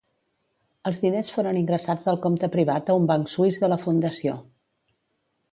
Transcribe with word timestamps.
Els 0.91 1.01
diners 1.03 1.29
foren 1.35 1.59
ingressats 1.59 2.09
al 2.13 2.19
compte 2.25 2.51
privat 2.57 2.89
a 2.89 2.97
un 3.03 3.07
banc 3.15 3.33
suís 3.37 3.63
de 3.65 3.73
la 3.75 3.81
fundació. 3.87 4.39